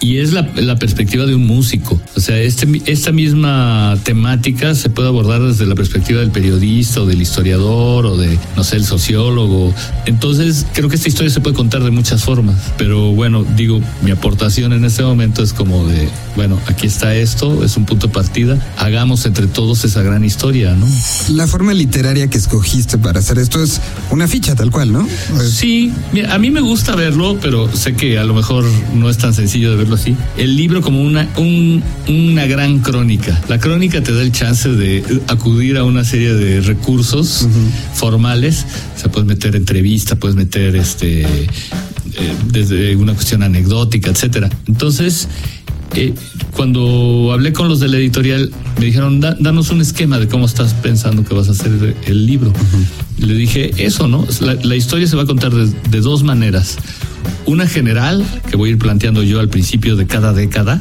Y 0.00 0.18
es 0.18 0.32
la, 0.32 0.48
la 0.56 0.78
perspectiva 0.78 1.26
de 1.26 1.34
un 1.34 1.46
músico. 1.46 2.00
O 2.16 2.20
sea, 2.20 2.38
este, 2.38 2.66
esta 2.86 3.12
misma 3.12 3.98
temática 4.02 4.74
se 4.74 4.88
puede 4.88 5.08
abordar 5.08 5.42
desde 5.42 5.66
la 5.66 5.74
perspectiva 5.74 6.20
del 6.20 6.30
periodista 6.30 7.02
o 7.02 7.06
del 7.06 7.20
historiador 7.20 8.06
o 8.06 8.16
de, 8.16 8.38
no 8.56 8.64
sé, 8.64 8.76
el 8.76 8.84
sociólogo. 8.84 9.74
Entonces, 10.06 10.66
creo 10.72 10.88
que 10.88 10.96
esta 10.96 11.08
historia 11.08 11.30
se 11.30 11.40
puede 11.40 11.54
contar 11.54 11.84
de 11.84 11.90
muchas 11.90 12.24
formas. 12.24 12.56
Pero 12.78 13.12
bueno, 13.12 13.44
digo, 13.56 13.80
mi 14.02 14.10
aportación 14.10 14.72
en 14.72 14.86
este 14.86 15.02
momento 15.02 15.42
es 15.42 15.52
como 15.52 15.86
de, 15.86 16.08
bueno, 16.34 16.58
aquí 16.66 16.86
está 16.86 17.14
esto, 17.14 17.62
es 17.62 17.76
un 17.76 17.84
punto 17.84 18.06
de 18.06 18.12
partida. 18.14 18.58
Hagamos 18.78 19.26
entre 19.26 19.48
todos 19.48 19.84
esa 19.84 20.02
gran 20.02 20.24
historia, 20.24 20.74
¿no? 20.74 20.86
La 21.30 21.46
forma 21.46 21.74
literaria 21.74 22.28
que 22.28 22.38
escogiste 22.38 22.96
para 22.96 23.20
hacer 23.20 23.38
esto 23.38 23.62
es 23.62 23.82
una 24.10 24.26
ficha 24.26 24.54
tal 24.54 24.70
cual, 24.70 24.92
¿no? 24.92 25.06
Sí, 25.46 25.92
mira, 26.12 26.34
a 26.34 26.38
mí 26.38 26.50
me 26.50 26.60
gusta 26.60 26.96
verlo, 26.96 27.38
pero 27.40 27.70
sé 27.74 27.94
que 27.94 28.18
a 28.18 28.24
lo 28.24 28.32
mejor 28.32 28.64
no 28.94 29.10
es 29.10 29.18
tan 29.18 29.34
sencillo 29.34 29.70
de 29.70 29.76
verlo 29.76 29.89
así. 29.96 30.14
El 30.36 30.56
libro 30.56 30.80
como 30.82 31.00
una, 31.02 31.28
un- 31.36 31.82
una 32.08 32.46
gran 32.46 32.78
crónica. 32.80 33.40
La 33.48 33.58
crónica 33.58 34.02
te 34.02 34.12
da 34.12 34.22
el 34.22 34.32
chance 34.32 34.68
de 34.68 35.02
acudir 35.28 35.76
a 35.78 35.84
una 35.84 36.04
serie 36.04 36.34
de 36.34 36.60
recursos 36.60 37.46
formales. 37.94 38.66
O 38.96 39.00
sea, 39.00 39.10
puedes 39.10 39.26
meter 39.28 39.56
entrevista, 39.56 40.16
puedes 40.16 40.36
meter 40.36 40.76
este 40.76 41.22
eh, 41.22 42.34
desde 42.52 42.96
una 42.96 43.14
cuestión 43.14 43.42
anecdótica, 43.42 44.10
etcétera. 44.10 44.50
Entonces, 44.66 45.28
eh, 45.94 46.12
cuando 46.52 47.30
hablé 47.32 47.52
con 47.52 47.68
los 47.68 47.80
de 47.80 47.88
la 47.88 47.96
editorial, 47.96 48.50
me 48.78 48.86
dijeron, 48.86 49.20
"Da- 49.20 49.36
danos 49.38 49.70
un 49.70 49.80
esquema 49.80 50.18
de 50.18 50.28
cómo 50.28 50.46
estás 50.46 50.74
pensando 50.74 51.24
que 51.24 51.34
vas 51.34 51.48
a 51.48 51.52
hacer 51.52 51.94
el 52.06 52.26
libro. 52.26 52.52
Y 53.18 53.26
Le 53.26 53.34
dije, 53.34 53.70
eso, 53.78 54.08
¿no? 54.08 54.26
La, 54.40 54.54
la 54.54 54.76
historia 54.76 55.06
se 55.06 55.14
va 55.16 55.22
a 55.22 55.26
contar 55.26 55.52
de, 55.52 55.70
de 55.90 56.00
dos 56.00 56.22
maneras. 56.22 56.78
Una 57.46 57.66
general, 57.66 58.24
que 58.48 58.56
voy 58.56 58.70
a 58.70 58.72
ir 58.72 58.78
planteando 58.78 59.22
yo 59.22 59.40
al 59.40 59.48
principio 59.48 59.96
de 59.96 60.06
cada 60.06 60.32
década, 60.32 60.78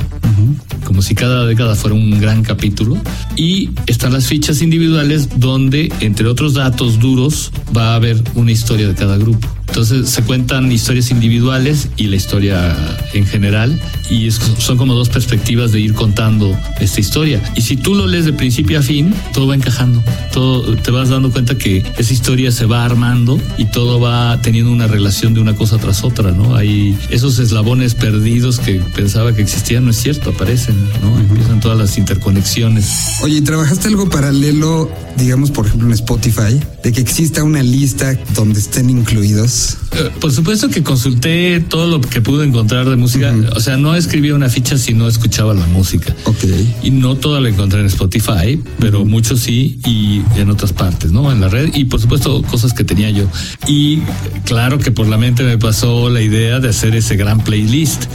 como 0.84 1.02
si 1.02 1.15
cada 1.15 1.45
década 1.45 1.75
fuera 1.75 1.95
un 1.95 2.19
gran 2.19 2.43
capítulo. 2.43 2.97
Y 3.36 3.71
están 3.88 4.13
las 4.13 4.28
fichas 4.28 4.62
individuales 4.62 5.30
donde, 5.39 5.91
entre 5.99 6.28
otros 6.28 6.54
datos 6.54 6.99
duros, 6.99 7.52
va 7.75 7.93
a 7.93 7.95
haber 7.95 8.21
una 8.36 8.52
historia 8.52 8.88
de 8.88 8.95
cada 8.95 9.17
grupo. 9.17 9.47
Entonces 9.69 10.10
se 10.10 10.23
cuentan 10.23 10.71
historias 10.71 11.12
individuales 11.12 11.89
y 11.95 12.08
la 12.08 12.15
historia 12.15 12.75
en 13.13 13.25
general 13.25 13.79
y 14.10 14.27
es- 14.27 14.39
son 14.58 14.77
como 14.77 14.95
dos 14.95 15.10
perspectivas 15.10 15.71
de 15.71 15.79
ir 15.79 15.93
contando 15.93 16.58
esta 16.79 16.99
historia. 16.99 17.41
Y 17.55 17.62
si 17.62 17.77
tú 17.77 17.93
lo 17.93 18.08
lees 18.08 18.25
de 18.25 18.34
principio 18.34 18.79
a 18.79 18.82
fin, 18.82 19.13
todo 19.34 19.47
va 19.47 19.55
encajando. 19.55 20.03
Todo 20.34 20.75
te 20.75 20.89
vas 20.91 21.10
dando 21.10 21.32
cuenta 21.32 21.55
que 21.58 21.84
esa 21.97 22.12
historia 22.13 22.51
se 22.51 22.65
va 22.65 22.84
armando 22.84 23.39
y 23.58 23.65
todo 23.65 23.99
va 23.99 24.39
teniendo 24.41 24.71
una 24.71 24.88
relación 24.88 25.34
de 25.36 25.39
una 25.41 25.55
cosa 25.55 25.77
tras 25.77 26.03
otra, 26.03 26.32
¿no? 26.32 26.55
Hay 26.55 26.97
esos 27.12 27.38
eslabones 27.39 27.93
perdidos 27.93 28.60
que 28.60 28.82
pensaba 28.95 29.34
que 29.36 29.41
existían, 29.43 29.86
no 29.86 29.91
es 29.91 29.97
cierto, 29.97 30.32
aparecen, 30.32 30.75
¿no? 31.03 31.19
Empiezan 31.19 31.60
todas 31.60 31.77
las 31.77 31.97
interconexiones. 31.97 32.88
Oye, 33.23 33.38
¿y 33.38 33.41
¿trabajaste 33.41 33.88
algo 33.88 34.10
paralelo, 34.10 34.91
digamos, 35.17 35.51
por 35.51 35.67
ejemplo, 35.67 35.88
en 35.88 35.93
Spotify, 35.93 36.60
de 36.84 36.91
que 36.91 37.01
exista 37.01 37.43
una 37.43 37.62
lista 37.62 38.17
donde 38.34 38.60
estén 38.60 38.89
incluidos? 38.89 39.58
Eh, 39.93 40.09
Por 40.19 40.31
supuesto 40.31 40.69
que 40.69 40.83
consulté 40.83 41.59
todo 41.59 41.87
lo 41.87 42.01
que 42.01 42.21
pude 42.21 42.45
encontrar 42.45 42.89
de 42.89 42.95
música. 42.95 43.33
O 43.55 43.59
sea, 43.59 43.77
no 43.77 43.95
escribía 43.95 44.35
una 44.35 44.49
ficha 44.49 44.77
si 44.77 44.93
no 44.93 45.07
escuchaba 45.07 45.53
la 45.53 45.65
música. 45.67 46.15
Ok. 46.25 46.43
Y 46.83 46.91
no 46.91 47.15
toda 47.15 47.39
la 47.39 47.49
encontré 47.49 47.79
en 47.81 47.87
Spotify, 47.87 48.61
pero 48.79 49.05
mucho 49.05 49.35
sí 49.35 49.79
y 49.85 50.21
en 50.39 50.49
otras 50.49 50.73
partes, 50.73 51.11
¿no? 51.11 51.31
En 51.31 51.41
la 51.41 51.49
red 51.49 51.73
y 51.73 51.85
por 51.85 51.99
supuesto 51.99 52.41
cosas 52.43 52.73
que 52.73 52.83
tenía 52.83 53.09
yo. 53.09 53.25
Y 53.67 53.99
claro 54.45 54.79
que 54.79 54.91
por 54.91 55.07
la 55.07 55.17
mente 55.17 55.43
me 55.43 55.57
pasó 55.57 56.09
la 56.09 56.21
idea 56.21 56.59
de 56.59 56.69
hacer 56.69 56.95
ese 56.95 57.15
gran 57.15 57.43
playlist. 57.43 58.05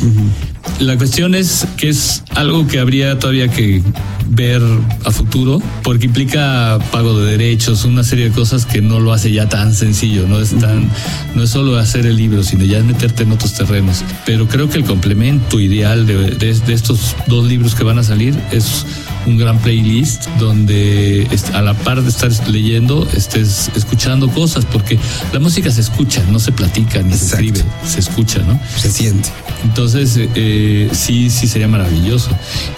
La 0.81 0.97
cuestión 0.97 1.35
es 1.35 1.67
que 1.77 1.89
es 1.89 2.23
algo 2.35 2.67
que 2.67 2.79
habría 2.81 3.19
todavía 3.19 3.49
que 3.49 3.83
ver 4.31 4.61
a 5.05 5.11
futuro 5.13 5.63
porque 5.85 6.07
implica 6.07 6.79
pago 6.91 7.21
de 7.21 7.31
derechos, 7.33 7.85
una 7.85 8.03
serie 8.03 8.31
de 8.31 8.31
cosas 8.33 8.67
que 8.67 8.81
no 8.83 8.99
lo 8.99 9.13
hace 9.13 9.31
ya 9.31 9.49
tan 9.49 9.73
sencillo, 9.73 10.27
no 10.27 10.41
es 10.41 10.51
tan 10.59 10.89
no 11.37 11.45
es 11.45 11.51
solo 11.51 11.79
hacer 11.79 12.07
el 12.07 12.17
libro, 12.17 12.43
sino 12.43 12.65
ya 12.65 12.79
es 12.79 12.85
meterte 12.85 13.23
en 13.23 13.33
otros 13.33 13.55
terrenos. 13.55 14.03
Pero 14.27 14.49
creo 14.49 14.69
que 14.69 14.79
el 14.79 14.85
complemento 14.85 15.61
ideal 15.61 16.07
de, 16.07 16.31
de- 16.31 16.55
de 16.59 16.73
estos 16.73 17.15
dos 17.29 17.45
libros 17.47 17.75
que 17.75 17.85
van 17.85 17.99
a 17.99 18.03
salir 18.03 18.35
es 18.51 18.85
un 19.27 19.39
gran 19.39 19.59
playlist 19.59 20.27
donde 20.39 21.27
a 21.55 21.63
la 21.63 21.75
par 21.75 22.03
de 22.03 22.09
estar 22.11 22.31
leyendo 22.49 23.09
estés 23.17 23.71
escuchando 23.75 24.29
cosas 24.29 24.65
porque 24.67 24.99
la 25.33 25.39
música 25.41 25.71
se 25.71 25.81
escucha, 25.81 26.23
no 26.31 26.39
se 26.39 26.53
platica 26.53 27.03
ni 27.03 27.13
se 27.15 27.25
Exacto. 27.25 27.45
escribe, 27.47 27.65
se 27.87 28.01
escucha, 28.01 28.39
¿no? 28.41 28.61
Se 28.77 28.91
siente. 28.91 29.29
Entonces, 29.65 30.19
eh, 30.35 30.91
sí, 30.93 31.31
sí 31.31 31.47
sería 31.47 31.69
maravilloso. 31.69 32.29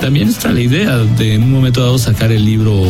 También 0.00 0.28
está 0.28 0.52
la 0.52 0.60
idea 0.60 0.98
de 0.98 1.34
en 1.34 1.42
un 1.42 1.50
momento 1.52 1.80
dado 1.82 1.98
sacar 1.98 2.30
el 2.30 2.44
libro, 2.44 2.80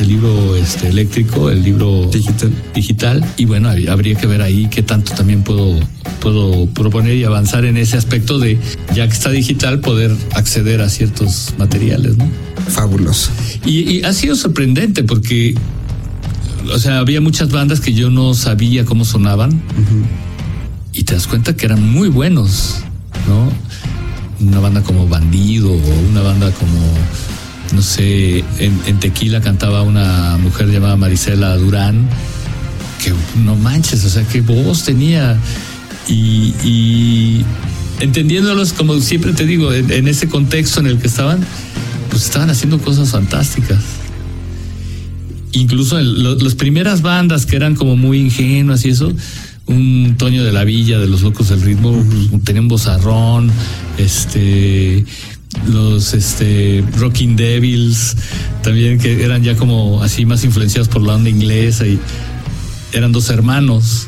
el 0.00 0.08
libro 0.08 0.56
este, 0.56 0.88
eléctrico, 0.88 1.48
el 1.50 1.62
libro 1.62 2.08
Digital. 2.12 2.50
digital. 2.74 3.24
Y 3.36 3.44
bueno, 3.44 3.68
hab- 3.70 3.88
habría 3.88 4.16
que 4.16 4.26
ver 4.26 4.42
ahí 4.42 4.66
qué 4.68 4.82
tanto 4.82 5.12
también 5.14 5.42
puedo, 5.42 5.78
puedo 6.20 6.66
proponer 6.66 7.14
y 7.16 7.22
avanzar 7.24 7.64
en 7.66 7.76
ese 7.76 7.96
aspecto 7.96 8.38
de, 8.40 8.58
ya 8.94 9.06
que 9.06 9.12
está 9.14 9.30
digital, 9.30 9.78
poder 9.80 10.10
acceder 10.34 10.80
a 10.80 10.88
ciertos 10.88 11.54
materiales, 11.56 12.16
¿no? 12.16 12.28
Fabuloso. 12.68 12.95
Y, 13.64 13.98
y 13.98 14.04
ha 14.04 14.12
sido 14.12 14.36
sorprendente 14.36 15.02
porque, 15.04 15.54
o 16.72 16.78
sea, 16.78 16.98
había 16.98 17.20
muchas 17.20 17.50
bandas 17.50 17.80
que 17.80 17.92
yo 17.92 18.10
no 18.10 18.34
sabía 18.34 18.84
cómo 18.84 19.04
sonaban 19.04 19.60
y 20.92 21.04
te 21.04 21.14
das 21.14 21.26
cuenta 21.26 21.54
que 21.56 21.66
eran 21.66 21.86
muy 21.88 22.08
buenos, 22.08 22.76
¿no? 23.28 23.52
Una 24.46 24.60
banda 24.60 24.82
como 24.82 25.06
Bandido 25.08 25.70
o 25.70 26.10
una 26.10 26.22
banda 26.22 26.50
como, 26.52 26.80
no 27.74 27.82
sé, 27.82 28.38
en, 28.58 28.80
en 28.86 28.98
Tequila 28.98 29.40
cantaba 29.40 29.82
una 29.82 30.38
mujer 30.38 30.68
llamada 30.68 30.96
Marisela 30.96 31.56
Durán, 31.56 32.08
que 33.02 33.12
no 33.44 33.56
manches, 33.56 34.04
o 34.04 34.08
sea, 34.08 34.24
qué 34.24 34.40
voz 34.40 34.84
tenía. 34.84 35.38
Y, 36.08 36.54
y 36.64 37.44
entendiéndolos, 38.00 38.72
como 38.72 38.98
siempre 39.00 39.32
te 39.32 39.44
digo, 39.44 39.72
en, 39.72 39.90
en 39.90 40.08
ese 40.08 40.28
contexto 40.28 40.80
en 40.80 40.86
el 40.86 40.98
que 40.98 41.08
estaban, 41.08 41.40
pues 42.16 42.24
estaban 42.24 42.48
haciendo 42.48 42.78
cosas 42.78 43.10
fantásticas. 43.10 43.78
Incluso 45.52 45.98
en 45.98 46.22
lo- 46.22 46.34
las 46.36 46.54
primeras 46.54 47.02
bandas 47.02 47.44
que 47.44 47.56
eran 47.56 47.74
como 47.74 47.94
muy 47.94 48.18
ingenuas 48.20 48.86
y 48.86 48.88
eso, 48.88 49.12
un 49.66 50.14
Toño 50.16 50.42
de 50.42 50.50
la 50.50 50.64
Villa 50.64 50.98
de 50.98 51.08
los 51.08 51.20
Locos 51.20 51.50
del 51.50 51.60
Ritmo, 51.60 51.92
pues, 51.92 52.42
tenía 52.42 52.62
un 52.62 52.68
bozarrón, 52.68 53.50
este 53.98 55.04
los 55.70 56.14
este 56.14 56.82
Rocking 56.96 57.36
Devils 57.36 58.16
también 58.62 58.98
que 58.98 59.22
eran 59.22 59.42
ya 59.42 59.56
como 59.56 60.02
así 60.02 60.24
más 60.24 60.42
influenciados 60.44 60.88
por 60.88 61.02
la 61.02 61.14
onda 61.16 61.28
inglesa 61.28 61.86
y 61.86 61.98
eran 62.94 63.12
dos 63.12 63.28
hermanos 63.28 64.06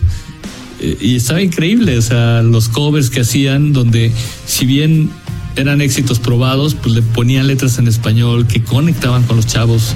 Eh, 0.80 0.96
y 1.00 1.16
estaba 1.16 1.42
increíble, 1.42 1.98
o 1.98 2.02
sea, 2.02 2.40
los 2.42 2.68
covers 2.68 3.10
que 3.10 3.20
hacían, 3.22 3.72
donde 3.72 4.12
si 4.46 4.64
bien 4.64 5.10
eran 5.58 5.80
éxitos 5.80 6.18
probados, 6.18 6.74
pues 6.74 6.94
le 6.94 7.02
ponían 7.02 7.46
letras 7.46 7.78
en 7.78 7.88
español 7.88 8.46
que 8.46 8.62
conectaban 8.62 9.22
con 9.24 9.36
los 9.36 9.46
chavos 9.46 9.94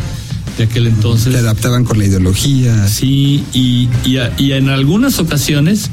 de 0.58 0.64
aquel 0.64 0.86
entonces. 0.86 1.32
Se 1.32 1.38
adaptaban 1.38 1.84
con 1.84 1.98
la 1.98 2.04
ideología. 2.06 2.86
Sí, 2.88 3.44
y, 3.54 3.88
y, 4.04 4.18
a- 4.18 4.32
y 4.36 4.52
en 4.52 4.68
algunas 4.68 5.18
ocasiones 5.18 5.88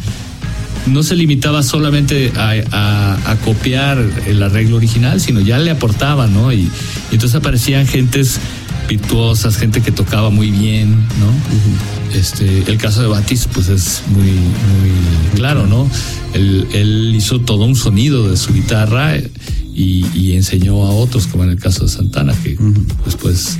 no 0.88 1.04
se 1.04 1.16
limitaba 1.16 1.62
solamente 1.64 2.32
a, 2.36 2.54
a- 2.72 3.32
a 3.32 3.36
copiar 3.38 4.04
el 4.28 4.42
arreglo 4.44 4.78
original, 4.78 5.22
sino 5.22 5.40
ya 5.40 5.60
le 5.60 5.72
aportaban, 5.72 6.34
¿no? 6.34 6.52
Y, 6.52 6.62
y 6.62 6.70
entonces 7.14 7.36
aparecían 7.36 7.86
gentes 7.88 8.40
virtuosas, 8.88 9.56
gente 9.58 9.82
que 9.82 9.92
tocaba 9.92 10.30
muy 10.32 10.50
bien, 10.52 10.90
¿no? 11.20 11.99
Este, 12.14 12.64
el 12.68 12.78
caso 12.78 13.02
de 13.02 13.08
Batis, 13.08 13.48
pues 13.54 13.70
es 13.70 14.04
muy, 14.08 14.32
muy 14.32 15.36
claro, 15.36 15.68
¿no? 15.68 15.90
Él, 16.34 16.68
él 16.74 17.14
hizo 17.16 17.42
todo 17.42 17.66
un 17.66 17.76
sonido 17.76 18.30
de 18.30 18.38
su 18.38 18.54
guitarra 18.54 19.16
eh, 19.16 19.32
y, 19.74 20.06
y 20.14 20.34
enseñó 20.34 20.86
a 20.86 20.92
otros, 20.92 21.28
como 21.28 21.44
en 21.44 21.52
el 21.52 21.60
caso 21.60 21.84
de 21.84 21.90
Santana, 21.90 22.34
que 22.44 22.58
después 23.06 23.58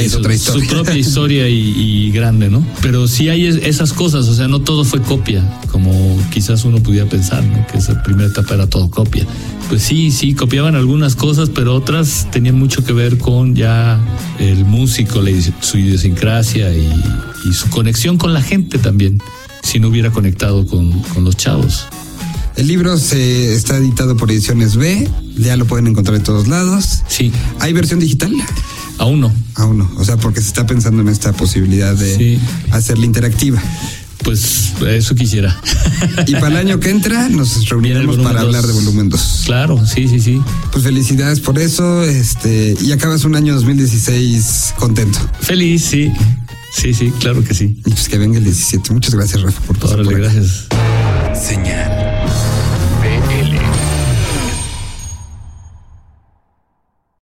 Es 0.00 0.06
hizo 0.08 0.18
otra 0.18 0.34
historia. 0.34 0.64
su 0.68 0.74
propia 0.74 0.96
historia 0.98 1.48
y, 1.48 1.54
y 2.06 2.10
grande, 2.12 2.48
¿no? 2.50 2.66
Pero 2.82 3.08
sí 3.08 3.28
hay 3.28 3.46
es- 3.46 3.56
esas 3.56 3.92
cosas, 3.92 4.26
o 4.28 4.34
sea, 4.34 4.48
no 4.48 4.60
todo 4.60 4.84
fue 4.84 5.00
copia, 5.02 5.42
como 5.70 6.18
quizás 6.32 6.64
uno 6.64 6.78
pudiera 6.82 7.08
pensar, 7.08 7.42
¿no? 7.44 7.66
Que 7.66 7.78
esa 7.78 8.02
primera 8.02 8.28
etapa 8.28 8.54
era 8.54 8.66
todo 8.68 8.90
copia. 8.90 9.24
Pues 9.68 9.82
sí, 9.82 10.10
sí, 10.12 10.34
copiaban 10.34 10.74
algunas 10.76 11.16
cosas, 11.16 11.50
pero 11.50 11.74
otras 11.74 12.28
tenían 12.30 12.56
mucho 12.58 12.84
que 12.84 12.92
ver 12.92 13.18
con 13.18 13.54
ya 13.56 14.00
el 14.38 14.64
músico, 14.64 15.20
la 15.20 15.30
su 15.60 15.78
idiosincrasia 15.78 16.72
y, 16.72 16.88
y 17.48 17.52
su 17.52 17.68
conexión 17.70 18.16
con 18.16 18.32
la 18.32 18.42
gente 18.42 18.78
también, 18.78 19.20
si 19.62 19.80
no 19.80 19.88
hubiera 19.88 20.10
conectado 20.12 20.66
con, 20.66 20.92
con 21.02 21.24
los 21.24 21.36
chavos. 21.36 21.86
El 22.54 22.68
libro 22.68 22.96
se 22.96 23.54
está 23.54 23.76
editado 23.76 24.16
por 24.16 24.30
Ediciones 24.30 24.76
B, 24.76 25.08
ya 25.36 25.56
lo 25.56 25.66
pueden 25.66 25.88
encontrar 25.88 26.16
en 26.16 26.22
todos 26.22 26.46
lados. 26.48 27.02
Sí, 27.08 27.30
¿Hay 27.60 27.72
versión 27.74 27.98
digital? 28.00 28.32
Aún 28.98 29.20
no. 29.20 29.32
Aún 29.54 29.78
no, 29.78 29.90
o 29.96 30.04
sea, 30.04 30.16
porque 30.16 30.40
se 30.40 30.48
está 30.48 30.66
pensando 30.66 31.02
en 31.02 31.08
esta 31.08 31.32
posibilidad 31.32 31.94
de 31.94 32.16
Sí. 32.16 32.38
hacerla 32.70 33.06
interactiva. 33.06 33.62
Pues 34.24 34.72
eso 34.88 35.14
quisiera. 35.14 35.56
Y 36.26 36.32
para 36.32 36.48
el 36.48 36.56
año 36.56 36.80
que 36.80 36.90
entra 36.90 37.28
nos 37.28 37.68
reuniremos 37.68 38.16
para 38.16 38.40
dos. 38.40 38.46
hablar 38.46 38.66
de 38.66 38.72
volumen 38.72 39.08
2. 39.08 39.42
Claro, 39.46 39.86
sí, 39.86 40.08
sí, 40.08 40.18
sí. 40.20 40.40
Pues 40.72 40.82
felicidades 40.84 41.38
por 41.40 41.58
eso, 41.58 42.02
este, 42.02 42.74
y 42.80 42.90
acabas 42.92 43.24
un 43.24 43.36
año 43.36 43.54
2016 43.54 44.74
contento. 44.78 45.18
Feliz, 45.40 45.84
sí. 45.84 46.12
Sí, 46.74 46.92
sí, 46.92 47.12
claro 47.20 47.44
que 47.44 47.54
sí. 47.54 47.80
Y 47.86 47.90
pues 47.90 48.08
que 48.08 48.18
venga 48.18 48.38
el 48.38 48.44
17. 48.44 48.92
Muchas 48.92 49.14
gracias, 49.14 49.42
Rafa, 49.42 49.60
por 49.62 49.76
Órale, 49.84 50.04
soporte. 50.04 50.20
gracias. 50.20 50.66
Señal. 51.46 52.05